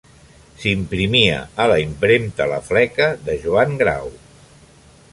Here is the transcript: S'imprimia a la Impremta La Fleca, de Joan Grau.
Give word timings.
S'imprimia 0.63 1.35
a 1.65 1.69
la 1.73 1.77
Impremta 1.83 2.49
La 2.55 2.59
Fleca, 2.71 3.13
de 3.29 3.39
Joan 3.45 3.81
Grau. 3.83 4.15